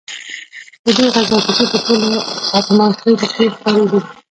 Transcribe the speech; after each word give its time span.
ددې 0.83 1.05
غزا 1.13 1.37
کیسې 1.45 1.65
په 1.71 1.79
ټولو 1.85 2.11
اتمانخيلو 2.59 3.19
کې 3.33 3.45
خپرې 3.55 3.83
دي. 3.91 3.99